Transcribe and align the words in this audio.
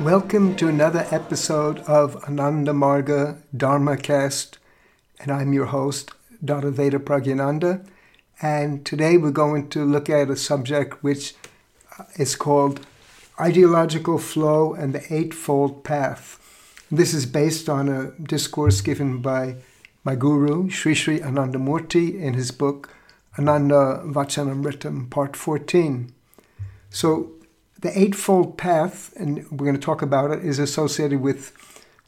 Welcome 0.00 0.56
to 0.56 0.66
another 0.66 1.06
episode 1.10 1.80
of 1.80 2.16
Ananda 2.24 2.72
Marga 2.72 3.42
Dharmacast, 3.54 4.56
and 5.18 5.30
I'm 5.30 5.52
your 5.52 5.66
host, 5.66 6.12
Dr. 6.42 6.70
Veda 6.70 6.98
Pragyananda. 6.98 7.86
And 8.40 8.86
today 8.86 9.18
we're 9.18 9.30
going 9.30 9.68
to 9.68 9.84
look 9.84 10.08
at 10.08 10.30
a 10.30 10.36
subject 10.36 11.04
which 11.04 11.34
uh, 11.98 12.04
is 12.16 12.34
called 12.34 12.80
Ideological 13.38 14.16
Flow 14.16 14.72
and 14.72 14.94
the 14.94 15.04
Eightfold 15.12 15.84
Path. 15.84 16.82
This 16.90 17.12
is 17.12 17.26
based 17.26 17.68
on 17.68 17.90
a 17.90 18.12
discourse 18.12 18.80
given 18.80 19.20
by 19.20 19.56
my 20.02 20.14
guru, 20.14 20.70
Sri 20.70 20.94
Sri 20.94 21.20
Anandamurti, 21.20 22.18
in 22.18 22.32
his 22.32 22.52
book 22.52 22.88
Ananda 23.38 24.02
Vachanamritam, 24.06 25.10
Part 25.10 25.36
14. 25.36 26.10
So, 26.88 27.32
the 27.80 27.98
Eightfold 27.98 28.58
Path, 28.58 29.12
and 29.16 29.48
we're 29.50 29.64
going 29.64 29.74
to 29.74 29.80
talk 29.80 30.02
about 30.02 30.30
it, 30.30 30.44
is 30.44 30.58
associated 30.58 31.20
with 31.20 31.52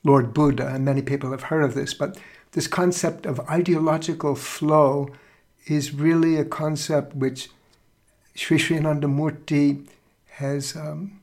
Lord 0.05 0.35
Buddha, 0.35 0.69
and 0.69 0.85
many 0.85 1.03
people 1.03 1.31
have 1.31 1.45
heard 1.45 1.63
of 1.63 1.75
this, 1.75 1.95
but 1.95 2.19
this 2.53 2.67
concept 2.67 3.25
of 3.25 3.41
ideological 3.49 4.35
flow 4.35 5.09
is 5.67 5.95
really 5.95 6.37
a 6.37 6.45
concept 6.45 7.15
which 7.15 7.49
Sri 8.35 8.59
Sri 8.59 8.77
Anandamurti 8.77 9.87
has, 10.33 10.77
um, 10.77 11.21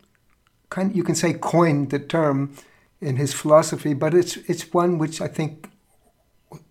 kind, 0.70 0.96
you 0.96 1.04
can 1.04 1.16
say, 1.16 1.34
coined 1.34 1.90
the 1.90 2.00
term 2.00 2.56
in 3.02 3.18
his 3.18 3.34
philosophy, 3.34 3.94
but 3.94 4.14
it's, 4.14 4.38
it's 4.38 4.74
one 4.74 4.98
which 4.98 5.22
I 5.22 5.28
think 5.28 5.70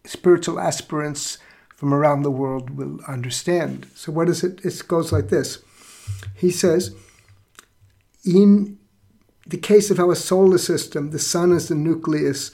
spiritual 0.04 0.58
aspirants 0.58 1.38
from 1.68 1.94
around 1.94 2.22
the 2.22 2.30
world 2.30 2.70
will 2.70 3.00
understand. 3.06 3.86
So, 3.94 4.10
what 4.10 4.28
is 4.28 4.42
it? 4.42 4.64
It 4.64 4.82
goes 4.88 5.12
like 5.12 5.28
this 5.28 5.58
He 6.34 6.50
says, 6.50 6.94
in 8.24 8.78
the 9.46 9.56
case 9.56 9.90
of 9.90 9.98
our 9.98 10.14
solar 10.14 10.58
system, 10.58 11.10
the 11.10 11.18
sun 11.18 11.52
is 11.52 11.68
the 11.68 11.74
nucleus, 11.74 12.50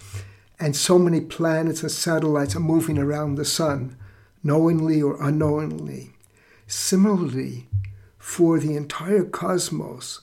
and 0.61 0.77
so 0.77 0.99
many 0.99 1.21
planets 1.21 1.83
and 1.83 1.91
satellites 1.91 2.55
are 2.55 2.61
moving 2.61 2.99
around 2.99 3.35
the 3.35 3.45
sun, 3.45 3.97
knowingly 4.43 5.03
or 5.03 5.21
unknowingly. 5.21 6.11
Similarly, 6.67 7.69
for 8.19 8.59
the 8.59 8.77
entire 8.77 9.25
cosmos, 9.25 10.21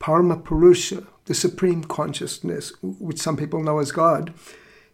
Parama 0.00 0.42
Purusha, 0.42 1.06
the 1.26 1.34
supreme 1.34 1.84
consciousness, 1.84 2.72
which 2.82 3.20
some 3.20 3.36
people 3.36 3.62
know 3.62 3.78
as 3.78 3.92
God, 3.92 4.34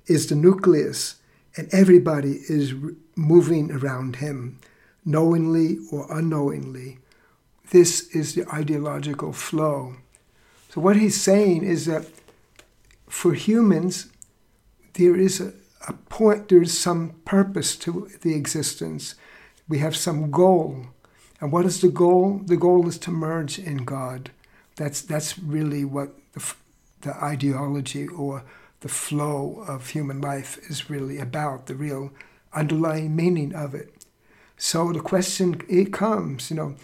is 0.07 0.29
the 0.29 0.35
nucleus, 0.35 1.17
and 1.57 1.69
everybody 1.73 2.41
is 2.49 2.75
moving 3.17 3.73
around 3.73 4.17
him, 4.17 4.59
knowingly 5.05 5.79
or 5.91 6.07
unknowingly. 6.17 6.99
This 7.71 8.09
is 8.15 8.35
the 8.35 8.49
ideological 8.53 9.33
flow. 9.33 9.97
So, 10.69 10.81
what 10.81 10.97
he's 10.97 11.21
saying 11.21 11.65
is 11.65 11.87
that 11.87 12.07
for 13.09 13.35
humans, 13.35 14.09
there 14.95 15.17
is 15.17 15.41
a, 15.41 15.53
a 15.89 15.93
point, 15.93 16.49
there 16.49 16.63
is 16.63 16.79
some 16.79 17.15
purpose 17.25 17.77
to 17.77 18.11
the 18.23 18.35
existence. 18.35 19.15
We 19.69 19.79
have 19.79 19.97
some 19.97 20.31
goal. 20.31 20.87
And 21.41 21.53
what 21.53 21.65
is 21.65 21.81
the 21.81 21.89
goal? 21.89 22.41
The 22.45 22.57
goal 22.57 22.89
is 22.89 22.99
to 22.99 23.11
merge 23.11 23.59
in 23.59 23.79
God. 23.79 24.31
That's, 24.77 25.01
that's 25.01 25.39
really 25.39 25.85
what 25.85 26.15
the, 26.33 26.55
the 27.03 27.15
ideology 27.23 28.09
or 28.09 28.45
the 28.81 28.89
flow 28.89 29.65
of 29.67 29.91
human 29.91 30.21
life 30.21 30.59
is 30.69 30.91
really 30.91 31.19
about, 31.19 31.67
the 31.67 31.75
real 31.75 32.11
underlying 32.53 33.15
meaning 33.15 33.55
of 33.55 33.75
it. 33.75 33.95
So 34.57 34.93
the 34.93 35.01
question 35.01 35.63
it 35.69 35.93
comes, 35.93 36.51
you 36.51 36.57
know, 36.57 36.77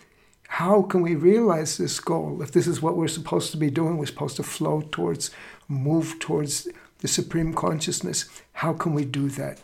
how 0.48 0.82
can 0.82 1.02
we 1.02 1.14
realize 1.14 1.76
this 1.76 1.98
goal? 2.00 2.42
If 2.42 2.52
this 2.52 2.66
is 2.66 2.80
what 2.80 2.96
we're 2.96 3.08
supposed 3.08 3.50
to 3.52 3.56
be 3.56 3.70
doing, 3.70 3.98
we're 3.98 4.06
supposed 4.06 4.36
to 4.36 4.42
flow 4.42 4.82
towards, 4.92 5.30
move 5.68 6.18
towards 6.18 6.68
the 6.98 7.08
supreme 7.08 7.52
consciousness. 7.52 8.26
How 8.52 8.72
can 8.72 8.94
we 8.94 9.04
do 9.04 9.28
that? 9.30 9.60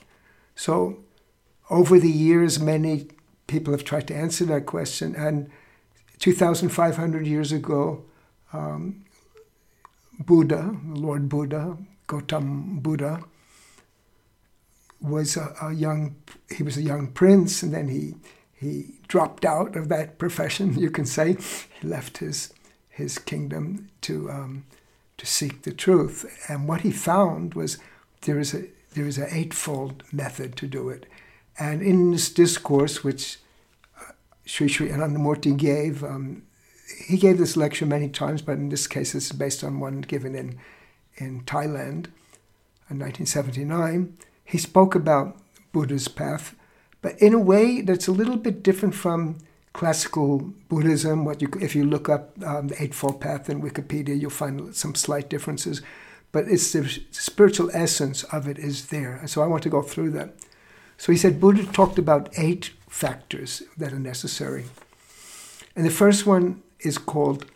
So, 0.55 0.99
over 1.71 1.99
the 1.99 2.11
years, 2.11 2.59
many 2.61 3.09
people 3.47 3.73
have 3.73 3.85
tried 3.85 4.09
to 4.09 4.15
answer 4.15 4.45
that 4.47 4.67
question. 4.67 5.15
And 5.15 5.51
2,500 6.19 7.27
years 7.27 7.53
ago, 7.53 8.05
um, 8.53 9.05
Buddha, 10.19 10.77
Lord 10.87 11.29
Buddha, 11.29 11.77
Gautam 12.07 12.83
Buddha, 12.83 13.25
was 15.01 15.37
a, 15.37 15.55
a, 15.63 15.73
young 15.73 16.15
he 16.55 16.63
was 16.63 16.77
a 16.77 16.83
young 16.83 17.09
prince, 17.09 17.63
and 17.63 17.75
then 17.75 17.89
he 17.89 18.15
he 18.63 18.95
dropped 19.09 19.45
out 19.45 19.75
of 19.75 19.89
that 19.89 20.19
profession. 20.19 20.79
You 20.79 20.91
can 20.91 21.05
say 21.05 21.37
he 21.81 21.89
left 21.89 22.19
his 22.19 22.55
his 22.89 23.19
kingdom 23.19 23.89
to 24.03 24.31
um, 24.31 24.65
to 25.19 25.27
seek 25.27 25.63
the 25.63 25.73
truth. 25.73 26.25
And 26.49 26.69
what 26.69 26.83
he 26.83 26.93
found 26.93 27.55
was 27.55 27.79
there 28.23 28.39
is 28.39 28.55
a 28.55 28.67
there 28.95 29.07
is 29.07 29.19
an 29.19 29.29
eightfold 29.31 30.05
method 30.13 30.55
to 30.57 30.69
do 30.69 30.89
it. 30.91 31.07
And 31.59 31.83
in 31.83 32.13
this 32.13 32.33
discourse, 32.33 33.03
which 33.03 33.39
uh, 34.01 34.13
Sri 34.47 34.69
Sri 34.69 34.89
Anandamurti 34.89 35.57
gave, 35.57 36.05
um, 36.05 36.43
he 37.07 37.17
gave 37.17 37.39
this 37.39 37.57
lecture 37.57 37.87
many 37.87 38.09
times, 38.09 38.43
but 38.43 38.59
in 38.59 38.69
this 38.69 38.87
case, 38.87 39.13
it's 39.15 39.33
based 39.33 39.65
on 39.65 39.81
one 39.81 40.03
given 40.03 40.37
in 40.37 40.61
in 41.17 41.43
Thailand 41.43 42.11
in 42.89 43.01
1979. 43.01 44.17
He 44.45 44.59
spoke 44.59 44.95
about 44.95 45.37
Buddha's 45.73 46.07
path 46.07 46.55
but 47.03 47.21
in 47.21 47.35
a 47.35 47.39
way 47.39 47.83
that's 47.83 48.09
a 48.09 48.13
little 48.13 48.37
bit 48.37 48.63
different 48.63 48.95
from 48.95 49.39
classical 49.73 50.53
Buddhism. 50.69 51.25
What 51.25 51.41
you, 51.41 51.49
if 51.61 51.75
you 51.75 51.85
look 51.85 52.09
up 52.09 52.31
um, 52.45 52.69
the 52.69 52.83
Eightfold 52.83 53.21
Path 53.21 53.49
in 53.49 53.63
Wikipedia, 53.63 54.19
you'll 54.19 54.31
find 54.31 54.75
some 54.75 54.95
slight 54.95 55.29
differences, 55.29 55.83
but 56.31 56.49
it's 56.49 56.73
the 56.73 57.01
spiritual 57.11 57.71
essence 57.73 58.25
of 58.25 58.49
it 58.49 58.59
is 58.59 58.87
there. 58.87 59.23
So 59.27 59.43
I 59.43 59.47
want 59.47 59.63
to 59.65 59.71
go 59.71 59.83
through 59.83 60.11
that. 60.11 60.35
So 60.97 61.13
he 61.13 61.19
said 61.19 61.41
Buddha 61.41 61.65
talked 61.65 61.99
about 61.99 62.29
eight 62.39 62.71
factors 62.89 63.63
that 63.77 63.93
are 63.93 63.99
necessary, 63.99 64.67
and 65.75 65.85
the 65.85 65.91
first 65.91 66.27
one 66.27 66.63
is 66.81 66.99
called 66.99 67.47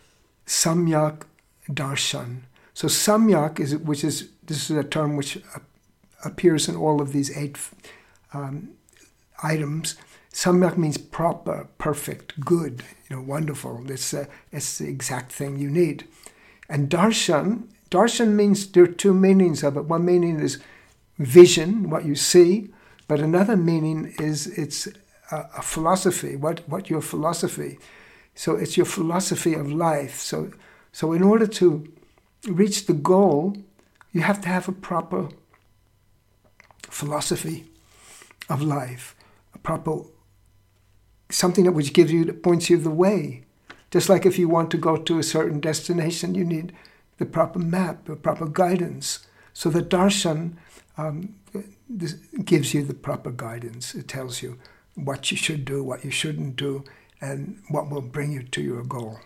Samyak 0.47 1.23
Darshan. 1.71 2.41
So 2.75 2.89
Samyak 2.89 3.61
is 3.61 3.77
which 3.77 4.03
is 4.03 4.31
this 4.45 4.69
is 4.71 4.77
a 4.77 4.83
term 4.83 5.17
which 5.17 5.39
appears 6.25 6.69
in 6.69 6.77
all 6.77 7.01
of 7.01 7.13
these 7.13 7.37
eight 7.37 7.57
um, 8.33 8.71
items. 9.43 9.97
Samyak 10.33 10.77
means 10.77 10.99
proper, 10.99 11.69
perfect, 11.79 12.39
good, 12.41 12.83
you 13.09 13.17
know, 13.17 13.23
wonderful. 13.23 13.91
It's, 13.91 14.13
uh, 14.13 14.27
the 14.51 14.87
exact 14.87 15.33
thing 15.33 15.57
you 15.57 15.71
need. 15.71 16.07
And 16.69 16.91
darshan, 16.91 17.69
darshan 17.91 18.33
means 18.33 18.67
there 18.67 18.85
are 18.85 18.89
two 18.89 19.15
meanings 19.15 19.63
of 19.63 19.77
it. 19.77 19.87
One 19.87 20.05
meaning 20.05 20.41
is 20.41 20.59
vision, 21.19 21.89
what 21.89 22.05
you 22.05 22.15
see, 22.15 22.69
but 23.09 23.21
another 23.21 23.57
meaning 23.57 24.15
is 24.19 24.47
it's 24.47 24.89
a, 25.31 25.47
a 25.57 25.63
philosophy, 25.63 26.37
what, 26.37 26.69
what 26.69 26.91
your 26.91 27.01
philosophy. 27.01 27.79
So 28.35 28.57
it's 28.57 28.77
your 28.77 28.87
philosophy 28.87 29.55
of 29.55 29.73
life. 29.73 30.21
So, 30.21 30.51
so 30.93 31.13
in 31.13 31.23
order 31.23 31.47
to 31.47 31.91
reach 32.47 32.87
the 32.87 32.93
goal, 32.93 33.57
you 34.13 34.21
have 34.21 34.41
to 34.43 34.49
have 34.49 34.69
a 34.69 34.73
proper 34.73 35.29
philosophy 36.83 37.65
of 38.49 38.63
life 38.63 39.15
proper 39.67 39.95
something 41.29 41.65
that 41.65 41.73
which 41.73 41.93
gives 41.93 42.13
you 42.13 42.33
points 42.33 42.71
you 42.71 42.77
the 42.77 42.99
way. 43.05 43.43
Just 43.91 44.09
like 44.09 44.25
if 44.25 44.39
you 44.39 44.49
want 44.49 44.71
to 44.71 44.79
go 44.79 44.97
to 44.97 45.19
a 45.19 45.31
certain 45.37 45.59
destination, 45.61 46.37
you 46.37 46.45
need 46.45 46.73
the 47.19 47.27
proper 47.27 47.59
map, 47.59 48.05
the 48.05 48.15
proper 48.15 48.47
guidance. 48.47 49.27
So 49.53 49.69
the 49.69 49.83
darshan 49.83 50.55
um, 50.97 51.35
gives 52.45 52.75
you 52.75 52.85
the 52.85 52.95
proper 52.95 53.33
guidance. 53.33 53.95
It 53.95 54.07
tells 54.07 54.41
you 54.43 54.59
what 54.95 55.31
you 55.31 55.37
should 55.37 55.65
do, 55.65 55.83
what 55.83 56.05
you 56.05 56.13
shouldn't 56.13 56.55
do, 56.57 56.85
and 57.21 57.61
what 57.69 57.91
will 57.91 58.03
bring 58.17 58.31
you 58.33 58.45
to 58.45 58.63
your 58.63 58.85
goal. 58.85 59.19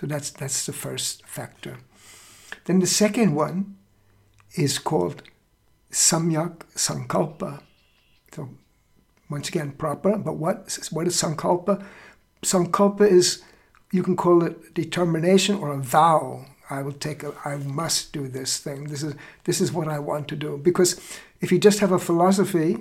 So 0.00 0.06
that's 0.06 0.30
that's 0.30 0.64
the 0.64 0.72
first 0.72 1.26
factor. 1.26 1.76
Then 2.64 2.78
the 2.78 2.86
second 3.04 3.34
one 3.34 3.76
is 4.54 4.78
called 4.78 5.22
samyak 5.90 6.54
sankalpa. 6.74 7.62
So 8.32 8.48
once 9.30 9.48
again, 9.48 9.72
proper. 9.72 10.16
But 10.16 10.36
what, 10.36 10.78
what 10.90 11.06
is 11.06 11.20
sankalpa? 11.20 11.84
Sankalpa 12.42 13.10
is, 13.10 13.42
you 13.92 14.02
can 14.02 14.16
call 14.16 14.44
it 14.44 14.74
determination 14.74 15.56
or 15.56 15.72
a 15.72 15.78
vow. 15.78 16.46
I 16.70 16.82
will 16.82 16.92
take 16.92 17.22
a, 17.22 17.32
I 17.44 17.56
must 17.56 18.12
do 18.12 18.28
this 18.28 18.58
thing. 18.58 18.84
This 18.84 19.02
is, 19.02 19.14
this 19.44 19.60
is 19.60 19.72
what 19.72 19.88
I 19.88 19.98
want 19.98 20.28
to 20.28 20.36
do. 20.36 20.58
Because 20.58 21.00
if 21.40 21.50
you 21.50 21.58
just 21.58 21.80
have 21.80 21.92
a 21.92 21.98
philosophy, 21.98 22.78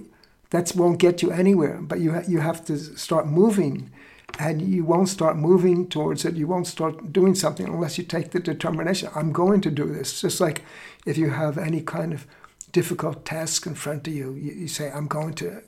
that 0.49 0.73
won't 0.75 0.99
get 0.99 1.21
you 1.21 1.31
anywhere. 1.31 1.79
But 1.81 1.99
you, 1.99 2.13
ha- 2.13 2.23
you 2.27 2.39
have 2.39 2.65
to 2.65 2.77
start 2.77 3.27
moving. 3.27 3.91
And 4.39 4.61
you 4.61 4.83
won't 4.83 5.09
start 5.09 5.37
moving 5.37 5.87
towards 5.87 6.25
it. 6.25 6.35
You 6.35 6.47
won't 6.47 6.67
start 6.67 7.13
doing 7.13 7.33
something 7.33 7.65
unless 7.65 7.97
you 7.97 8.03
take 8.03 8.31
the 8.31 8.39
determination. 8.39 9.09
I'm 9.15 9.31
going 9.31 9.61
to 9.61 9.71
do 9.71 9.85
this. 9.85 10.21
Just 10.21 10.41
like 10.41 10.63
if 11.05 11.17
you 11.17 11.29
have 11.29 11.57
any 11.57 11.81
kind 11.81 12.13
of 12.13 12.27
difficult 12.71 13.25
task 13.25 13.65
in 13.65 13.75
front 13.75 14.07
of 14.07 14.13
you, 14.13 14.33
you, 14.33 14.53
you 14.53 14.67
say, 14.67 14.91
I'm 14.91 15.07
going 15.07 15.33
to 15.35 15.61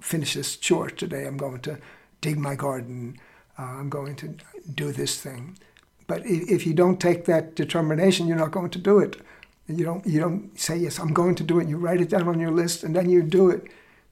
finish 0.00 0.34
this 0.34 0.56
chore 0.56 0.90
today, 0.90 1.26
I'm 1.26 1.36
going 1.36 1.60
to 1.60 1.78
dig 2.20 2.38
my 2.38 2.54
garden, 2.54 3.18
uh, 3.58 3.62
I'm 3.62 3.88
going 3.88 4.16
to 4.16 4.34
do 4.74 4.92
this 4.92 5.20
thing. 5.20 5.58
But 6.06 6.22
if 6.24 6.66
you 6.66 6.72
don't 6.72 6.98
take 6.98 7.26
that 7.26 7.54
determination, 7.54 8.26
you're 8.26 8.36
not 8.36 8.50
going 8.50 8.70
to 8.70 8.78
do 8.78 8.98
it. 8.98 9.20
You 9.66 9.84
don't 9.84 10.06
you 10.06 10.18
don't 10.18 10.58
say 10.58 10.78
yes, 10.78 10.98
I'm 10.98 11.12
going 11.12 11.34
to 11.34 11.44
do 11.44 11.60
it. 11.60 11.68
You 11.68 11.76
write 11.76 12.00
it 12.00 12.08
down 12.08 12.26
on 12.26 12.40
your 12.40 12.50
list, 12.50 12.82
and 12.82 12.96
then 12.96 13.10
you 13.10 13.22
do 13.22 13.50
it. 13.50 13.66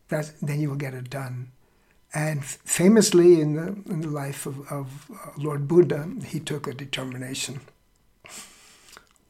Then 0.08 0.60
you 0.60 0.68
will 0.68 0.76
get 0.76 0.92
it 0.92 1.08
done. 1.08 1.52
And 2.12 2.44
famously, 2.44 3.40
in 3.40 3.54
the 3.54 3.68
in 3.90 4.02
the 4.02 4.08
life 4.08 4.44
of, 4.44 4.70
of 4.70 5.10
uh, 5.10 5.30
Lord 5.38 5.66
Buddha, 5.66 6.06
he 6.26 6.40
took 6.40 6.66
a 6.66 6.74
determination. 6.74 7.60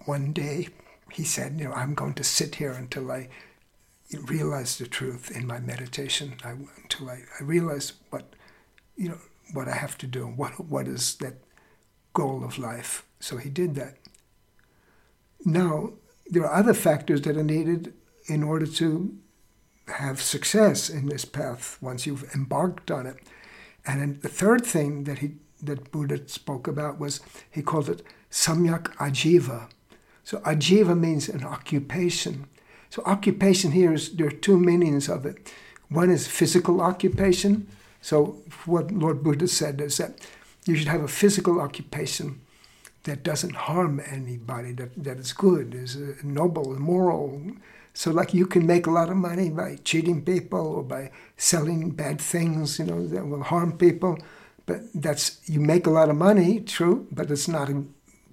One 0.04 0.32
day, 0.32 0.68
he 1.12 1.24
said, 1.24 1.58
"You 1.58 1.68
know, 1.68 1.72
I'm 1.74 1.94
going 1.94 2.14
to 2.14 2.24
sit 2.24 2.56
here 2.56 2.72
until 2.72 3.10
I 3.10 3.28
realize 4.24 4.78
the 4.78 4.86
truth 4.86 5.30
in 5.30 5.46
my 5.46 5.58
meditation. 5.58 6.36
I, 6.44 6.50
until 6.82 7.10
I, 7.10 7.22
I 7.40 7.42
realize 7.42 7.92
what 8.10 8.34
you 8.96 9.08
know 9.10 9.20
what 9.52 9.68
I 9.68 9.74
have 9.74 9.96
to 9.98 10.06
do. 10.06 10.26
What 10.26 10.60
what 10.68 10.88
is 10.88 11.16
that 11.16 11.34
goal 12.12 12.44
of 12.44 12.58
life?" 12.58 13.04
So 13.20 13.36
he 13.38 13.50
did 13.50 13.74
that. 13.76 13.96
Now, 15.44 15.92
there 16.28 16.44
are 16.44 16.54
other 16.54 16.74
factors 16.74 17.22
that 17.22 17.36
are 17.36 17.42
needed 17.42 17.94
in 18.26 18.42
order 18.42 18.66
to 18.66 19.16
have 19.88 20.20
success 20.20 20.90
in 20.90 21.06
this 21.06 21.24
path 21.24 21.78
once 21.80 22.06
you've 22.06 22.28
embarked 22.34 22.90
on 22.90 23.06
it. 23.06 23.18
And 23.86 24.20
the 24.20 24.28
third 24.28 24.66
thing 24.66 25.04
that 25.04 25.18
he 25.18 25.36
that 25.62 25.90
Buddha 25.90 26.28
spoke 26.28 26.66
about 26.68 26.98
was 26.98 27.20
he 27.50 27.62
called 27.62 27.88
it 27.88 28.02
samyak 28.30 28.94
ajiva. 28.96 29.68
So 30.26 30.38
ajiva 30.38 30.98
means 30.98 31.28
an 31.28 31.44
occupation. 31.44 32.48
So 32.90 33.00
occupation 33.06 33.70
here 33.70 33.92
is 33.92 34.16
there 34.16 34.26
are 34.26 34.30
two 34.46 34.58
meanings 34.58 35.08
of 35.08 35.24
it. 35.24 35.52
One 35.88 36.10
is 36.10 36.26
physical 36.26 36.80
occupation. 36.80 37.68
So 38.00 38.42
what 38.64 38.90
Lord 38.90 39.22
Buddha 39.22 39.46
said 39.46 39.80
is 39.80 39.98
that 39.98 40.18
you 40.64 40.74
should 40.74 40.88
have 40.88 41.04
a 41.04 41.08
physical 41.22 41.60
occupation 41.60 42.40
that 43.04 43.22
doesn't 43.22 43.54
harm 43.54 44.02
anybody, 44.04 44.72
that, 44.72 44.90
that 45.04 45.18
is 45.18 45.32
good, 45.32 45.76
is 45.76 45.94
uh, 45.94 46.14
noble, 46.24 46.76
moral. 46.76 47.40
So, 47.94 48.10
like, 48.10 48.34
you 48.34 48.46
can 48.46 48.66
make 48.66 48.88
a 48.88 48.90
lot 48.90 49.10
of 49.10 49.16
money 49.16 49.48
by 49.48 49.76
cheating 49.84 50.24
people 50.24 50.66
or 50.74 50.82
by 50.82 51.12
selling 51.36 51.90
bad 51.90 52.20
things, 52.20 52.80
you 52.80 52.84
know, 52.84 53.06
that 53.06 53.28
will 53.28 53.44
harm 53.44 53.78
people. 53.78 54.18
But 54.66 54.80
that's, 54.92 55.40
you 55.48 55.60
make 55.60 55.86
a 55.86 55.90
lot 55.90 56.10
of 56.10 56.16
money, 56.16 56.58
true, 56.58 57.06
but 57.12 57.30
it's 57.30 57.46
not 57.46 57.70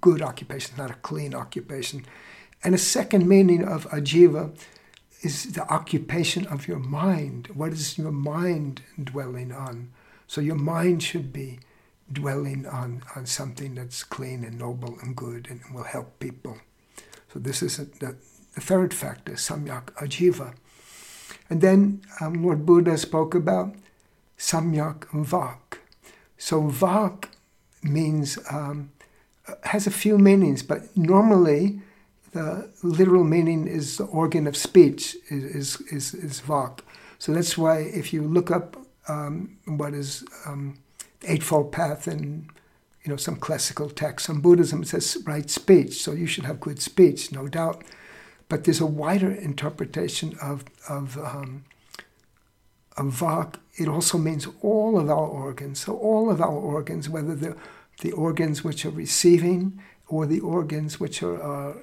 good 0.04 0.20
occupation, 0.20 0.76
not 0.76 0.90
a 0.90 1.00
clean 1.08 1.34
occupation. 1.34 2.04
And 2.62 2.74
a 2.74 2.84
second 2.96 3.26
meaning 3.26 3.64
of 3.64 3.88
ajiva 3.88 4.42
is 5.22 5.54
the 5.54 5.64
occupation 5.72 6.46
of 6.48 6.68
your 6.68 6.78
mind. 6.78 7.48
What 7.54 7.72
is 7.72 7.96
your 7.96 8.12
mind 8.12 8.82
dwelling 9.02 9.50
on? 9.50 9.92
So, 10.26 10.42
your 10.42 10.60
mind 10.74 11.02
should 11.02 11.32
be 11.32 11.58
dwelling 12.12 12.66
on, 12.66 13.02
on 13.16 13.24
something 13.24 13.76
that's 13.76 14.04
clean 14.04 14.44
and 14.44 14.58
noble 14.58 14.98
and 15.00 15.16
good 15.16 15.48
and 15.48 15.62
will 15.72 15.84
help 15.84 16.18
people. 16.20 16.58
So 17.32 17.38
this 17.38 17.62
is 17.62 17.78
a, 17.78 17.86
the, 17.86 18.16
the 18.54 18.60
third 18.60 18.92
factor, 18.92 19.32
samyak 19.32 19.86
ajiva. 19.94 20.54
And 21.48 21.60
then 21.60 22.02
um, 22.20 22.44
Lord 22.44 22.66
Buddha 22.66 22.98
spoke 22.98 23.34
about 23.34 23.74
samyak 24.38 25.06
vak. 25.26 25.78
So 26.36 26.62
vak 26.62 27.30
means, 27.82 28.38
um, 28.50 28.90
has 29.64 29.86
a 29.86 29.90
few 29.90 30.18
meanings, 30.18 30.62
but 30.62 30.96
normally 30.96 31.80
the 32.32 32.68
literal 32.82 33.24
meaning 33.24 33.66
is 33.66 33.98
the 33.98 34.04
organ 34.04 34.46
of 34.46 34.56
speech, 34.56 35.16
is, 35.28 35.80
is, 35.82 36.14
is, 36.14 36.40
vak. 36.40 36.80
So 37.18 37.32
that's 37.32 37.56
why 37.56 37.78
if 37.78 38.12
you 38.12 38.22
look 38.22 38.50
up 38.50 38.76
um, 39.08 39.56
what 39.66 39.94
is 39.94 40.24
um, 40.46 40.78
Eightfold 41.26 41.72
Path 41.72 42.06
and 42.06 42.48
you 43.04 43.10
know 43.10 43.16
some 43.16 43.36
classical 43.36 43.90
texts. 43.90 44.26
Some 44.26 44.40
Buddhism 44.40 44.82
it 44.82 44.88
says 44.88 45.18
right 45.26 45.48
speech, 45.48 46.02
so 46.02 46.12
you 46.12 46.26
should 46.26 46.44
have 46.44 46.60
good 46.60 46.80
speech, 46.80 47.32
no 47.32 47.48
doubt. 47.48 47.82
But 48.48 48.64
there's 48.64 48.80
a 48.80 48.86
wider 48.86 49.30
interpretation 49.30 50.36
of 50.40 50.64
of 50.88 51.18
um, 51.18 51.64
vak. 52.96 53.56
It 53.76 53.88
also 53.88 54.18
means 54.18 54.46
all 54.62 54.98
of 54.98 55.10
our 55.10 55.26
organs. 55.26 55.80
So 55.80 55.96
all 55.96 56.30
of 56.30 56.40
our 56.40 56.48
organs, 56.48 57.08
whether 57.08 57.34
the 57.34 57.56
the 58.00 58.12
organs 58.12 58.64
which 58.64 58.84
are 58.84 58.90
receiving 58.90 59.80
or 60.08 60.26
the 60.26 60.40
organs 60.40 61.00
which 61.00 61.22
are 61.22 61.42
uh, 61.42 61.74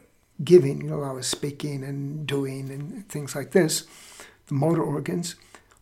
giving, 0.44 0.82
you 0.82 0.90
know, 0.90 1.02
our 1.02 1.22
speaking 1.22 1.84
and 1.84 2.28
doing 2.28 2.70
and 2.70 3.08
things 3.10 3.36
like 3.36 3.52
this, 3.52 3.86
the 4.48 4.54
motor 4.54 4.84
organs, 4.84 5.36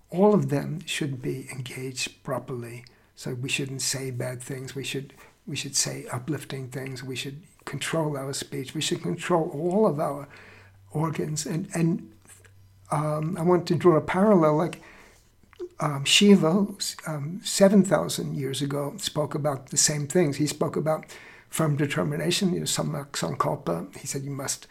all 0.10 0.34
of 0.34 0.50
them 0.50 0.80
should 0.86 1.22
be 1.22 1.48
engaged 1.52 2.24
properly 2.24 2.84
so 3.20 3.34
we 3.34 3.50
shouldn't 3.50 3.82
say 3.82 4.12
bad 4.12 4.42
things. 4.42 4.76
We 4.76 4.86
should 4.86 5.14
we 5.46 5.58
should 5.58 5.76
say 5.76 6.06
uplifting 6.10 6.70
things. 6.70 7.04
We 7.04 7.18
should 7.18 7.42
control 7.66 8.16
our 8.16 8.32
speech. 8.32 8.74
We 8.74 8.80
should 8.80 9.02
control 9.02 9.52
all 9.54 9.86
of 9.86 10.00
our 10.00 10.26
organs. 10.92 11.46
And 11.46 11.68
and 11.74 12.14
um, 12.92 13.36
I 13.38 13.42
want 13.42 13.68
to 13.68 13.76
draw 13.76 13.98
a 13.98 14.02
parallel. 14.02 14.56
Like 14.56 14.82
um, 15.80 16.06
Shiva, 16.06 16.68
um, 17.08 17.42
seven 17.44 17.84
thousand 17.84 18.36
years 18.36 18.62
ago, 18.62 18.94
spoke 18.98 19.36
about 19.36 19.70
the 19.70 19.78
same 19.78 20.08
things. 20.08 20.38
He 20.38 20.48
spoke 20.48 20.76
about 20.76 21.06
firm 21.50 21.76
determination. 21.76 22.54
You 22.54 22.60
know, 22.60 22.66
samyak 22.66 23.12
sankalpa. 23.12 23.96
He 23.98 24.08
said 24.08 24.24
you 24.24 24.32
must 24.32 24.68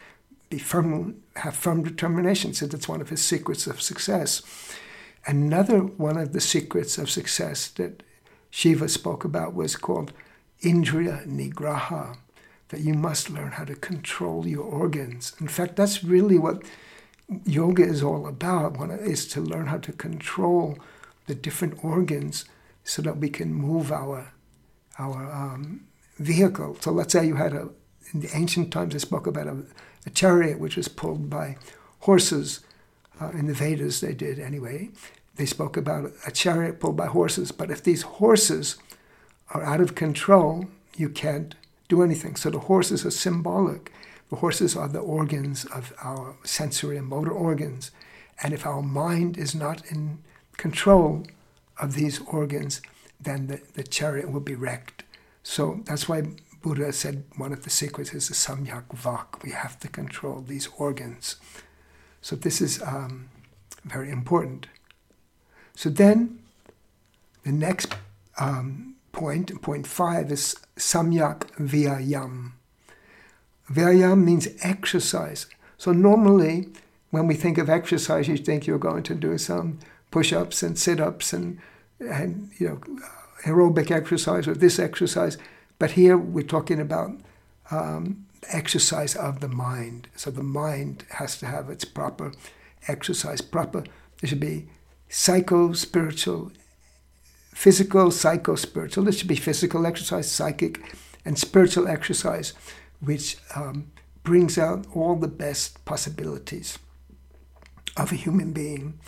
be 0.50 0.58
firm, 0.58 1.22
have 1.36 1.56
firm 1.56 1.82
determination. 1.82 2.54
So 2.54 2.66
that's 2.66 2.88
one 2.88 3.00
of 3.00 3.10
his 3.10 3.22
secrets 3.22 3.66
of 3.66 3.80
success. 3.80 4.42
Another 5.26 5.80
one 5.80 6.16
of 6.16 6.32
the 6.32 6.40
secrets 6.40 6.96
of 6.96 7.10
success 7.10 7.68
that 7.68 8.02
Shiva 8.50 8.88
spoke 8.88 9.24
about 9.24 9.54
was 9.54 9.76
called 9.76 10.12
Indriya 10.62 11.26
Nigraha, 11.26 12.16
that 12.68 12.80
you 12.80 12.94
must 12.94 13.28
learn 13.28 13.52
how 13.52 13.64
to 13.64 13.74
control 13.74 14.46
your 14.46 14.64
organs. 14.64 15.34
In 15.40 15.48
fact, 15.48 15.76
that's 15.76 16.02
really 16.02 16.38
what 16.38 16.62
yoga 17.44 17.82
is 17.82 18.02
all 18.02 18.26
about, 18.26 18.78
is 19.00 19.26
to 19.28 19.40
learn 19.40 19.66
how 19.66 19.78
to 19.78 19.92
control 19.92 20.78
the 21.28 21.34
different 21.34 21.82
organs 21.84 22.44
so 22.82 23.00
that 23.02 23.18
we 23.18 23.30
can 23.30 23.54
move 23.54 23.92
our, 23.92 24.32
our 24.98 25.32
um, 25.32 25.86
vehicle. 26.18 26.76
So 26.80 26.90
let's 26.90 27.12
say 27.12 27.26
you 27.26 27.36
had 27.36 27.52
a, 27.52 27.68
in 28.12 28.20
the 28.20 28.30
ancient 28.34 28.72
times, 28.72 28.92
they 28.92 28.98
spoke 28.98 29.26
about 29.28 29.46
a, 29.46 29.62
a 30.04 30.10
chariot 30.10 30.58
which 30.58 30.76
was 30.76 30.88
pulled 30.88 31.30
by 31.30 31.56
horses. 32.00 32.60
Uh, 33.20 33.30
in 33.30 33.46
the 33.46 33.54
Vedas, 33.54 34.00
they 34.00 34.14
did 34.14 34.38
anyway 34.40 34.90
they 35.38 35.46
spoke 35.46 35.76
about 35.76 36.12
a 36.26 36.30
chariot 36.30 36.80
pulled 36.80 36.96
by 36.96 37.06
horses. 37.06 37.52
But 37.52 37.70
if 37.70 37.82
these 37.82 38.02
horses 38.02 38.76
are 39.50 39.62
out 39.62 39.80
of 39.80 39.94
control, 39.94 40.66
you 40.96 41.08
can't 41.08 41.54
do 41.88 42.02
anything. 42.02 42.36
So 42.36 42.50
the 42.50 42.58
horses 42.58 43.06
are 43.06 43.10
symbolic. 43.10 43.92
The 44.30 44.36
horses 44.36 44.76
are 44.76 44.88
the 44.88 44.98
organs 44.98 45.64
of 45.66 45.94
our 46.02 46.34
sensory 46.42 46.98
and 46.98 47.06
motor 47.06 47.30
organs. 47.30 47.92
And 48.42 48.52
if 48.52 48.66
our 48.66 48.82
mind 48.82 49.38
is 49.38 49.54
not 49.54 49.86
in 49.90 50.18
control 50.58 51.24
of 51.78 51.94
these 51.94 52.20
organs, 52.26 52.82
then 53.18 53.46
the, 53.46 53.62
the 53.72 53.82
chariot 53.82 54.30
will 54.30 54.40
be 54.40 54.54
wrecked. 54.54 55.04
So 55.42 55.80
that's 55.86 56.08
why 56.08 56.22
Buddha 56.60 56.92
said 56.92 57.24
one 57.36 57.52
of 57.52 57.62
the 57.64 57.70
secrets 57.70 58.12
is 58.12 58.28
the 58.28 58.34
samyak 58.34 58.88
vak. 58.94 59.42
We 59.42 59.52
have 59.52 59.78
to 59.80 59.88
control 59.88 60.44
these 60.46 60.68
organs. 60.76 61.36
So 62.20 62.36
this 62.36 62.60
is 62.60 62.82
um, 62.82 63.30
very 63.84 64.10
important. 64.10 64.66
So 65.74 65.88
then 65.88 66.40
the 67.44 67.52
next 67.52 67.94
um, 68.38 68.96
point, 69.12 69.62
point 69.62 69.86
five, 69.86 70.30
is 70.30 70.56
samyak 70.76 71.38
vyayam. 71.56 72.52
Vyayam 73.70 74.24
means 74.24 74.48
exercise. 74.62 75.46
So 75.76 75.92
normally, 75.92 76.68
when 77.10 77.26
we 77.26 77.34
think 77.34 77.56
of 77.58 77.70
exercise, 77.70 78.26
you 78.28 78.36
think 78.36 78.66
you're 78.66 78.78
going 78.78 79.04
to 79.04 79.14
do 79.14 79.38
some 79.38 79.78
push-ups 80.10 80.62
and 80.62 80.78
sit-ups 80.78 81.32
and 81.32 81.58
and 82.00 82.50
you 82.58 82.68
know 82.68 82.80
aerobic 83.44 83.90
exercise 83.90 84.48
or 84.48 84.54
this 84.54 84.78
exercise. 84.78 85.36
But 85.78 85.92
here 85.92 86.16
we're 86.16 86.42
talking 86.42 86.80
about 86.80 87.12
um, 87.70 88.26
exercise 88.48 89.14
of 89.14 89.40
the 89.40 89.48
mind. 89.48 90.08
So 90.16 90.30
the 90.30 90.42
mind 90.42 91.04
has 91.10 91.38
to 91.38 91.46
have 91.46 91.70
its 91.70 91.84
proper 91.84 92.32
exercise. 92.86 93.40
Proper. 93.40 93.84
There 94.20 94.28
should 94.28 94.40
be 94.40 94.68
psycho 95.08 95.72
spiritual, 95.72 96.52
physical, 97.52 98.10
psycho 98.10 98.56
spiritual. 98.56 99.04
This 99.04 99.18
should 99.18 99.28
be 99.28 99.36
physical 99.36 99.86
exercise, 99.86 100.30
psychic, 100.30 100.80
and 101.24 101.38
spiritual 101.38 101.88
exercise, 101.88 102.52
which 103.00 103.36
um, 103.54 103.90
brings 104.24 104.58
out 104.58 104.86
all 104.94 105.16
the 105.16 105.28
best 105.28 105.84
possibilities 105.84 106.78
of 107.96 108.12
a 108.12 108.16
human 108.16 108.52
being. 108.52 108.98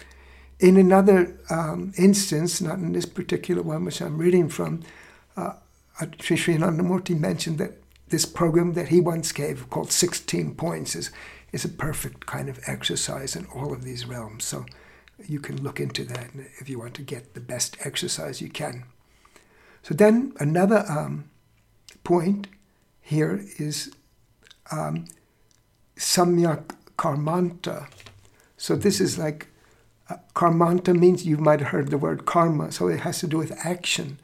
In 0.60 0.76
another 0.76 1.34
um, 1.48 1.92
instance, 1.96 2.60
not 2.60 2.78
in 2.78 2.92
this 2.92 3.06
particular 3.06 3.62
one 3.62 3.86
which 3.86 4.02
I'm 4.02 4.18
reading 4.18 4.50
from, 4.50 4.82
uh, 5.34 5.54
Sri 6.20 6.36
Sri 6.36 6.54
Anandamurti 6.54 7.18
mentioned 7.18 7.56
that 7.58 7.82
this 8.10 8.26
program 8.26 8.74
that 8.74 8.88
he 8.88 9.00
once 9.00 9.32
gave 9.32 9.70
called 9.70 9.90
16 9.90 10.54
Points 10.56 10.94
is, 10.94 11.10
is 11.52 11.64
a 11.64 11.68
perfect 11.68 12.26
kind 12.26 12.50
of 12.50 12.60
exercise 12.66 13.34
in 13.34 13.46
all 13.46 13.72
of 13.72 13.84
these 13.84 14.04
realms. 14.06 14.44
So 14.44 14.66
you 15.26 15.40
can 15.40 15.62
look 15.62 15.80
into 15.80 16.04
that 16.04 16.28
if 16.58 16.68
you 16.68 16.78
want 16.78 16.94
to 16.94 17.02
get 17.02 17.32
the 17.32 17.40
best 17.40 17.78
exercise 17.84 18.42
you 18.42 18.50
can. 18.50 18.84
So 19.82 19.94
then 19.94 20.34
another 20.38 20.84
um, 20.88 21.30
point 22.04 22.48
here 23.00 23.42
is 23.58 23.92
um, 24.70 25.06
Samyak 25.96 26.74
Karmanta. 26.98 27.88
So 28.58 28.76
this 28.76 29.00
is 29.00 29.18
like 29.18 29.46
Karmanta 30.34 30.96
means 30.96 31.26
you 31.26 31.36
might 31.36 31.60
have 31.60 31.68
heard 31.70 31.88
the 31.88 31.98
word 31.98 32.26
karma, 32.26 32.72
so 32.72 32.88
it 32.88 33.00
has 33.00 33.20
to 33.20 33.26
do 33.26 33.38
with 33.38 33.58
action. 33.64 34.18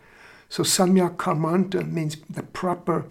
So 0.49 0.63
Samyak 0.63 1.17
Karmanta 1.17 1.91
means 1.91 2.17
the 2.31 2.43
proper 2.43 3.07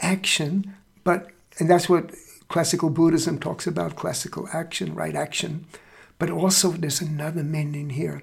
action, 0.00 0.74
but 1.04 1.30
and 1.58 1.68
that's 1.68 1.88
what 1.88 2.12
classical 2.48 2.90
Buddhism 2.90 3.38
talks 3.38 3.66
about 3.66 3.96
classical 3.96 4.48
action, 4.52 4.94
right 4.94 5.14
action. 5.14 5.66
But 6.18 6.30
also, 6.30 6.70
there's 6.70 7.00
another 7.00 7.42
meaning 7.42 7.90
here. 7.90 8.22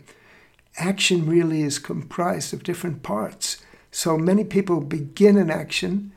Action 0.78 1.26
really 1.26 1.64
is 1.64 1.80
comprised 1.80 2.54
of 2.54 2.64
different 2.64 3.04
parts. 3.04 3.58
So 3.92 4.18
many 4.18 4.44
people 4.44 4.82
begin 4.82 5.38
an 5.38 5.50
action, 5.50 6.12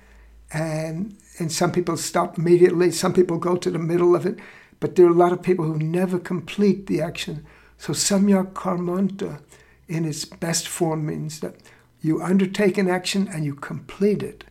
and, 0.53 1.17
and 1.39 1.51
some 1.51 1.73
people 1.73 1.97
stop 1.97 2.39
immediately, 2.39 2.91
some 2.93 3.13
people 3.15 3.39
go 3.39 3.57
to 3.57 3.71
the 3.71 3.79
middle 3.79 4.15
of 4.15 4.27
it, 4.27 4.39
but 4.83 4.97
there 4.97 5.07
are 5.07 5.11
a 5.11 5.25
lot 5.25 5.33
of 5.33 5.43
people 5.43 5.65
who 5.65 5.79
never 5.79 6.19
complete 6.19 6.89
the 6.89 7.01
action. 7.01 7.47
So, 7.79 7.93
samyak 7.93 8.53
karmanta, 8.53 9.41
in 9.87 10.05
its 10.05 10.25
best 10.25 10.67
form, 10.67 11.07
means 11.07 11.39
that 11.39 11.55
you 12.01 12.21
undertake 12.21 12.77
an 12.79 12.91
action 12.91 13.29
and 13.33 13.45
you 13.45 13.55
complete 13.55 14.25
it. 14.25 14.43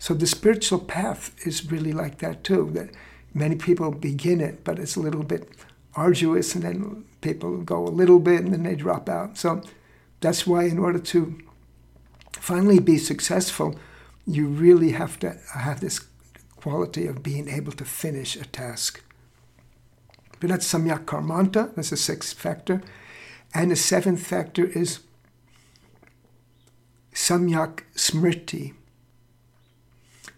So 0.00 0.12
the 0.12 0.26
spiritual 0.26 0.80
path 0.80 1.34
is 1.46 1.70
really 1.70 1.92
like 1.92 2.18
that 2.18 2.42
too. 2.42 2.68
That 2.72 2.90
many 3.32 3.54
people 3.54 3.92
begin 3.92 4.40
it, 4.40 4.64
but 4.64 4.80
it's 4.80 4.96
a 4.96 5.00
little 5.00 5.22
bit 5.22 5.48
arduous, 5.94 6.56
and 6.56 6.64
then 6.64 7.04
people 7.20 7.58
go 7.58 7.86
a 7.86 7.96
little 8.00 8.18
bit 8.18 8.42
and 8.42 8.52
then 8.52 8.64
they 8.64 8.74
drop 8.74 9.08
out. 9.08 9.38
So 9.38 9.62
that's 10.20 10.48
why, 10.48 10.64
in 10.64 10.80
order 10.80 10.98
to 10.98 11.38
finally 12.32 12.80
be 12.80 12.98
successful, 12.98 13.78
you 14.26 14.48
really 14.48 14.90
have 14.90 15.20
to 15.20 15.38
have 15.54 15.78
this 15.80 16.00
quality 16.56 17.06
of 17.06 17.22
being 17.22 17.48
able 17.48 17.70
to 17.70 17.84
finish 17.84 18.34
a 18.34 18.44
task. 18.46 19.05
But 20.40 20.50
that's 20.50 20.72
samyak 20.72 21.04
karmanta, 21.04 21.74
that's 21.74 21.90
the 21.90 21.96
sixth 21.96 22.36
factor. 22.36 22.82
And 23.54 23.70
the 23.70 23.76
seventh 23.76 24.26
factor 24.26 24.66
is 24.66 25.00
samyak 27.14 27.82
smriti. 27.94 28.74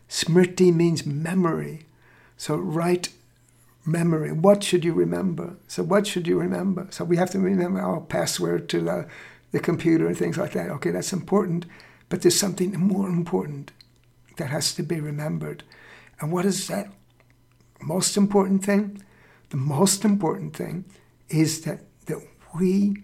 Smriti 0.08 0.72
means 0.72 1.04
memory. 1.04 1.86
So, 2.36 2.56
right 2.56 3.08
memory. 3.84 4.32
What 4.32 4.62
should 4.62 4.84
you 4.84 4.92
remember? 4.92 5.56
So, 5.66 5.82
what 5.82 6.06
should 6.06 6.26
you 6.26 6.38
remember? 6.38 6.86
So, 6.90 7.04
we 7.04 7.16
have 7.16 7.30
to 7.30 7.40
remember 7.40 7.80
our 7.80 8.00
password 8.00 8.68
to 8.70 8.80
the, 8.80 9.08
the 9.50 9.60
computer 9.60 10.06
and 10.06 10.16
things 10.16 10.38
like 10.38 10.52
that. 10.52 10.70
Okay, 10.70 10.90
that's 10.90 11.12
important. 11.12 11.66
But 12.08 12.22
there's 12.22 12.38
something 12.38 12.72
more 12.78 13.08
important 13.08 13.72
that 14.36 14.50
has 14.50 14.74
to 14.76 14.82
be 14.82 15.00
remembered. 15.00 15.64
And 16.20 16.32
what 16.32 16.46
is 16.46 16.68
that 16.68 16.90
most 17.80 18.16
important 18.16 18.64
thing? 18.64 19.02
The 19.50 19.56
most 19.56 20.04
important 20.04 20.54
thing 20.56 20.84
is 21.28 21.62
that, 21.62 21.80
that 22.06 22.18
we 22.58 23.02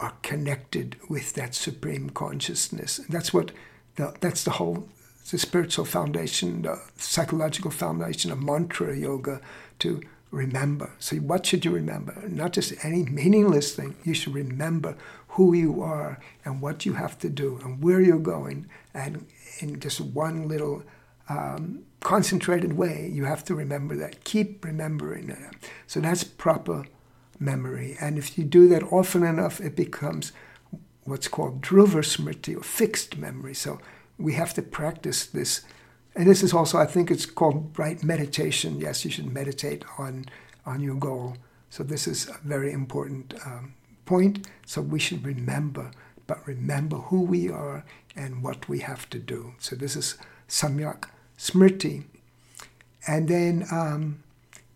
are 0.00 0.14
connected 0.22 0.96
with 1.08 1.34
that 1.34 1.54
supreme 1.54 2.10
consciousness. 2.10 2.98
And 2.98 3.08
that's 3.08 3.32
what 3.32 3.52
the, 3.96 4.14
that's 4.20 4.44
the 4.44 4.52
whole 4.52 4.88
the 5.30 5.38
spiritual 5.38 5.84
foundation, 5.84 6.62
the 6.62 6.80
psychological 6.96 7.70
foundation 7.70 8.30
of 8.30 8.42
mantra 8.42 8.96
yoga 8.96 9.40
to 9.78 10.02
remember. 10.30 10.92
So, 10.98 11.16
what 11.16 11.46
should 11.46 11.64
you 11.64 11.70
remember? 11.70 12.22
Not 12.28 12.52
just 12.52 12.84
any 12.84 13.04
meaningless 13.04 13.74
thing. 13.74 13.96
You 14.04 14.14
should 14.14 14.34
remember 14.34 14.96
who 15.28 15.54
you 15.54 15.82
are 15.82 16.20
and 16.44 16.60
what 16.60 16.84
you 16.84 16.94
have 16.94 17.18
to 17.20 17.28
do 17.28 17.58
and 17.64 17.82
where 17.82 18.00
you're 18.00 18.18
going. 18.18 18.68
And 18.92 19.26
in 19.60 19.80
just 19.80 20.00
one 20.00 20.48
little 20.48 20.82
um, 21.28 21.84
concentrated 22.00 22.74
way, 22.74 23.10
you 23.12 23.24
have 23.24 23.44
to 23.44 23.54
remember 23.54 23.96
that. 23.96 24.24
Keep 24.24 24.64
remembering 24.64 25.26
that. 25.28 25.54
So, 25.86 26.00
that's 26.00 26.24
proper 26.24 26.86
memory. 27.38 27.96
And 28.00 28.18
if 28.18 28.38
you 28.38 28.44
do 28.44 28.68
that 28.68 28.82
often 28.92 29.22
enough, 29.22 29.60
it 29.60 29.76
becomes 29.76 30.32
what's 31.04 31.28
called 31.28 31.62
dhruva 31.62 32.56
or 32.56 32.62
fixed 32.62 33.16
memory. 33.16 33.54
So, 33.54 33.80
we 34.18 34.34
have 34.34 34.54
to 34.54 34.62
practice 34.62 35.26
this. 35.26 35.62
And 36.14 36.28
this 36.28 36.42
is 36.42 36.52
also, 36.52 36.78
I 36.78 36.86
think 36.86 37.10
it's 37.10 37.26
called 37.26 37.76
right 37.78 38.02
meditation. 38.02 38.80
Yes, 38.80 39.04
you 39.04 39.10
should 39.10 39.32
meditate 39.32 39.84
on, 39.98 40.26
on 40.64 40.80
your 40.80 40.94
goal. 40.94 41.36
So 41.70 41.82
this 41.82 42.06
is 42.06 42.28
a 42.28 42.38
very 42.44 42.72
important 42.72 43.34
um, 43.44 43.74
point. 44.04 44.46
So 44.64 44.80
we 44.80 45.00
should 45.00 45.24
remember, 45.24 45.90
but 46.26 46.46
remember 46.46 46.98
who 46.98 47.22
we 47.22 47.50
are 47.50 47.84
and 48.14 48.42
what 48.42 48.68
we 48.68 48.78
have 48.80 49.10
to 49.10 49.18
do. 49.18 49.54
So 49.58 49.74
this 49.74 49.96
is 49.96 50.16
samyak 50.48 51.08
smriti. 51.38 52.04
And 53.06 53.28
then 53.28 53.66
um, 53.70 54.22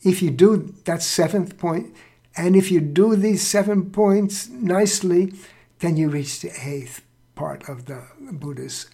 if 0.03 0.23
you 0.23 0.31
do 0.31 0.75
that 0.85 1.03
seventh 1.03 1.59
point, 1.59 1.95
and 2.37 2.55
if 2.55 2.71
you 2.71 2.81
do 2.81 3.17
these 3.17 3.47
seven 3.47 3.91
points 3.91 4.49
nicely, 4.49 5.33
then 5.81 5.97
you 5.97 6.09
reach 6.09 6.41
the 6.41 6.53
eighth 6.63 7.03
part 7.35 7.69
of 7.69 7.87
the 7.87 8.05
Buddhist 8.33 8.91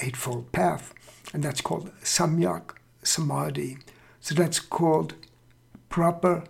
Eightfold 0.00 0.52
Path, 0.52 0.94
and 1.32 1.42
that's 1.42 1.60
called 1.60 1.90
Samyak 2.02 2.76
Samadhi. 3.02 3.78
So 4.20 4.34
that's 4.34 4.60
called 4.60 5.14
proper 5.88 6.44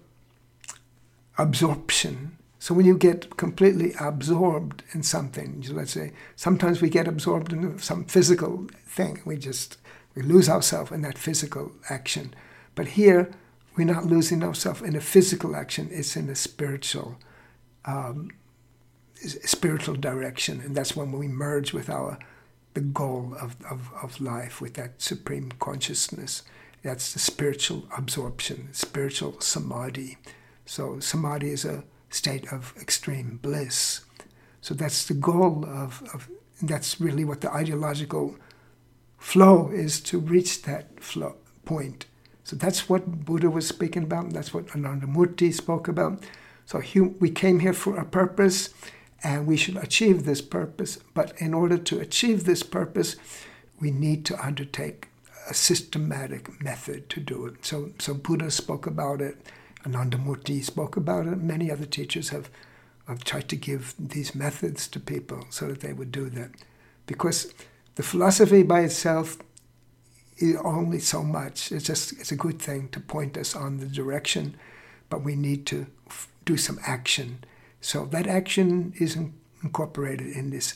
absorption. 1.39 2.39
So 2.59 2.75
when 2.75 2.87
you 2.87 2.97
get 2.97 3.37
completely 3.37 3.95
absorbed 4.01 4.83
in 4.93 5.03
something, 5.03 5.65
let's 5.71 5.93
say, 5.93 6.13
sometimes 6.35 6.81
we 6.81 6.89
get 6.89 7.07
absorbed 7.07 7.53
in 7.53 7.79
some 7.79 8.05
physical 8.05 8.67
thing. 8.87 9.21
We 9.25 9.37
just 9.37 9.79
we 10.17 10.23
lose 10.23 10.49
ourselves 10.49 10.91
in 10.91 11.03
that 11.03 11.19
physical 11.19 11.71
action. 11.91 12.35
But 12.75 12.89
here, 12.89 13.31
we're 13.77 13.85
not 13.85 14.07
losing 14.07 14.43
ourselves 14.43 14.81
in 14.81 14.97
a 14.97 15.01
physical 15.01 15.55
action. 15.55 15.89
It's 15.93 16.17
in 16.17 16.31
a 16.31 16.35
spiritual, 16.35 17.19
um, 17.85 18.31
spiritual 19.15 19.95
direction, 19.95 20.61
and 20.63 20.75
that's 20.75 20.97
when 20.97 21.13
we 21.13 21.29
merge 21.29 21.73
with 21.73 21.91
our 21.91 22.19
the 22.73 22.81
goal 22.83 23.35
of, 23.41 23.57
of, 23.71 23.91
of 24.03 24.21
life 24.21 24.61
with 24.61 24.75
that 24.75 25.01
supreme 25.01 25.51
consciousness. 25.59 26.43
That's 26.83 27.15
the 27.15 27.19
spiritual 27.19 27.85
absorption, 27.97 28.69
spiritual 28.73 29.41
samadhi. 29.41 30.19
So, 30.67 31.01
samadhi 31.01 31.53
is 31.53 31.65
a 31.65 31.85
state 32.11 32.53
of 32.53 32.75
extreme 32.79 33.39
bliss. 33.43 34.03
So, 34.61 34.75
that's 34.75 35.07
the 35.07 35.15
goal 35.15 35.65
of, 35.67 36.03
of 36.13 36.29
that's 36.63 37.01
really 37.01 37.25
what 37.25 37.41
the 37.41 37.51
ideological 37.51 38.37
flow 39.19 39.69
is 39.69 40.01
to 40.01 40.19
reach 40.19 40.63
that 40.63 41.01
flow 41.01 41.37
point. 41.65 42.07
So, 42.45 42.57
that's 42.57 42.89
what 42.89 43.25
Buddha 43.25 43.51
was 43.51 43.67
speaking 43.67 44.05
about, 44.05 44.31
that's 44.31 44.55
what 44.55 44.67
Anandamurti 44.69 45.53
spoke 45.53 45.89
about. 45.89 46.23
So, 46.65 46.83
we 47.19 47.31
came 47.31 47.61
here 47.61 47.73
for 47.73 47.97
a 47.97 48.05
purpose 48.05 48.71
and 49.23 49.47
we 49.47 49.57
should 49.57 49.77
achieve 49.77 50.25
this 50.25 50.41
purpose. 50.41 50.99
But 51.15 51.33
in 51.41 51.55
order 51.55 51.79
to 51.79 52.01
achieve 52.01 52.45
this 52.45 52.63
purpose, 52.63 53.17
we 53.81 53.91
need 53.91 54.25
to 54.27 54.45
undertake 54.45 55.09
a 55.49 55.55
systematic 55.55 56.63
method 56.63 57.09
to 57.11 57.21
do 57.21 57.47
it. 57.47 57.65
So, 57.65 57.93
so 57.99 58.15
Buddha 58.15 58.51
spoke 58.51 58.87
about 58.87 59.21
it, 59.21 59.37
Anandamurti 59.85 60.63
spoke 60.65 60.97
about 60.97 61.27
it, 61.27 61.39
many 61.39 61.71
other 61.71 61.87
teachers 61.87 62.31
have, 62.31 62.51
have 63.07 63.25
tried 63.25 63.49
to 63.51 63.57
give 63.57 63.95
these 63.99 64.35
methods 64.35 64.89
to 64.89 65.01
people 65.01 65.47
so 65.51 65.69
that 65.69 65.81
they 65.81 65.93
would 65.93 66.11
do 66.11 66.29
that. 66.31 66.51
Because 67.07 67.53
the 67.97 68.03
philosophy 68.03 68.63
by 68.63 68.81
itself 68.81 69.39
is 70.39 70.57
only 70.65 71.01
so 71.01 71.23
much. 71.23 71.73
It's 71.73 71.85
just 71.85 72.13
it's 72.13 72.33
a 72.33 72.37
good 72.37 72.61
thing 72.61 72.89
to 72.91 73.01
point 73.01 73.37
us 73.37 73.55
on 73.55 73.79
the 73.79 73.87
direction, 73.87 74.57
but 75.11 75.23
we 75.23 75.35
need 75.35 75.67
to 75.67 75.87
f- 76.09 76.29
do 76.45 76.57
some 76.57 76.79
action 76.83 77.45
so 77.87 78.05
that 78.07 78.27
action 78.27 78.93
is 78.99 79.17
incorporated 79.63 80.27
in 80.27 80.51
this 80.51 80.75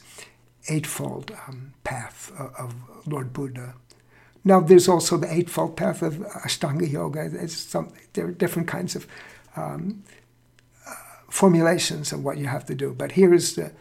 eightfold 0.68 1.32
um, 1.48 1.72
path 1.82 2.30
of, 2.38 2.54
of, 2.54 2.74
Lord 3.04 3.32
Buddha. 3.32 3.74
Now, 4.44 4.60
there's 4.60 4.88
also 4.88 5.16
the 5.16 5.32
eightfold 5.32 5.76
path 5.76 6.02
of 6.02 6.18
Ashtanga 6.44 6.88
Yoga. 6.88 7.48
Some, 7.48 7.92
there 8.12 8.26
are 8.26 8.30
different 8.30 8.68
kinds 8.68 8.94
of 8.94 9.08
um, 9.56 10.04
uh, 10.86 10.94
formulations 11.28 12.12
of 12.12 12.22
what 12.22 12.38
you 12.38 12.46
have 12.46 12.64
to 12.66 12.76
do. 12.76 12.94
But 12.96 13.12
here 13.12 13.34
is 13.34 13.56
the, 13.56 13.72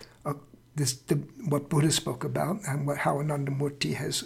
this, 0.76 0.94
the, 0.94 1.16
what 1.48 1.70
Buddha 1.70 1.92
spoke 1.92 2.24
about 2.24 2.60
and 2.68 2.88
what, 2.88 2.98
how 3.00 3.18
Anandamurti 3.18 3.96
has 3.96 4.24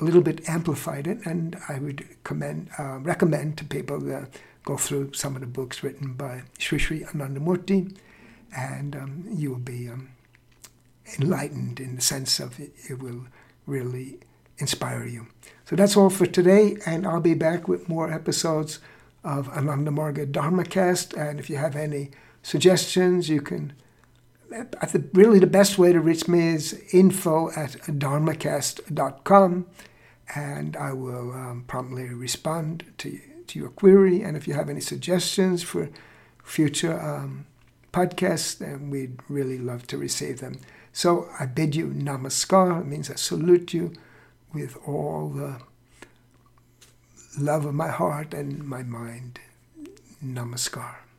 a 0.00 0.04
little 0.04 0.22
bit 0.22 0.48
amplified 0.48 1.06
it. 1.06 1.24
And 1.24 1.56
I 1.68 1.78
would 1.78 2.06
commend, 2.24 2.70
uh, 2.78 2.98
recommend 2.98 3.58
to 3.58 3.64
people 3.64 4.00
to 4.00 4.28
go 4.64 4.76
through 4.76 5.12
some 5.14 5.34
of 5.34 5.40
the 5.40 5.46
books 5.46 5.82
written 5.82 6.14
by 6.14 6.42
Sri 6.58 6.78
Sri 6.78 7.00
Anandamurti 7.00 7.96
and 8.56 8.96
um, 8.96 9.24
you 9.30 9.50
will 9.50 9.58
be 9.58 9.88
um, 9.88 10.10
enlightened 11.18 11.80
in 11.80 11.96
the 11.96 12.00
sense 12.00 12.40
of 12.40 12.58
it, 12.58 12.72
it 12.88 13.00
will 13.00 13.26
really 13.66 14.18
inspire 14.58 15.04
you. 15.04 15.26
So 15.64 15.76
that's 15.76 15.96
all 15.96 16.10
for 16.10 16.26
today, 16.26 16.76
and 16.84 17.06
I'll 17.06 17.20
be 17.20 17.34
back 17.34 17.68
with 17.68 17.88
more 17.88 18.12
episodes 18.12 18.80
of 19.22 19.48
Ananda 19.50 19.90
Marga 19.90 20.30
Dharmacast. 20.30 21.16
And 21.16 21.38
if 21.38 21.48
you 21.48 21.56
have 21.56 21.76
any 21.76 22.10
suggestions, 22.42 23.28
you 23.28 23.40
can. 23.40 23.72
Think 24.50 25.10
really 25.12 25.38
the 25.38 25.46
best 25.46 25.78
way 25.78 25.92
to 25.92 26.00
reach 26.00 26.26
me 26.26 26.48
is 26.48 26.82
info 26.92 27.50
at 27.50 27.72
dharmacast.com. 27.82 29.66
and 30.34 30.76
I 30.76 30.92
will 30.92 31.32
um, 31.32 31.64
promptly 31.66 32.08
respond 32.08 32.84
to, 32.98 33.18
to 33.46 33.58
your 33.58 33.68
query. 33.68 34.22
And 34.22 34.36
if 34.36 34.48
you 34.48 34.54
have 34.54 34.68
any 34.68 34.80
suggestions 34.80 35.62
for 35.62 35.88
future 36.44 37.00
um, 37.00 37.46
podcasts, 37.92 38.58
then 38.58 38.90
we'd 38.90 39.18
really 39.28 39.58
love 39.58 39.86
to 39.88 39.98
receive 39.98 40.40
them. 40.40 40.60
So 40.92 41.28
I 41.38 41.46
bid 41.46 41.76
you 41.76 41.88
namaskar, 41.88 42.80
it 42.80 42.86
means 42.86 43.10
I 43.10 43.14
salute 43.14 43.72
you 43.72 43.92
with 44.52 44.76
all 44.86 45.28
the 45.28 45.60
love 47.38 47.64
of 47.64 47.74
my 47.74 47.88
heart 47.88 48.34
and 48.34 48.64
my 48.64 48.82
mind. 48.82 49.38
Namaskar. 50.24 51.09